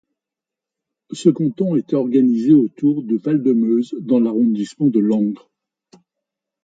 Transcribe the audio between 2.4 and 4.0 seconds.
autour de Val-de-Meuse